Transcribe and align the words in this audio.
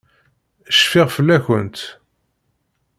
Cfiɣ 0.77 1.07
fell-akent. 1.15 1.77